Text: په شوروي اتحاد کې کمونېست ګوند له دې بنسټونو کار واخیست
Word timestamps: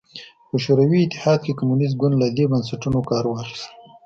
په 0.49 0.55
شوروي 0.63 0.99
اتحاد 1.01 1.39
کې 1.45 1.57
کمونېست 1.59 1.95
ګوند 2.01 2.15
له 2.21 2.27
دې 2.37 2.45
بنسټونو 2.51 2.99
کار 3.09 3.23
واخیست 3.27 3.69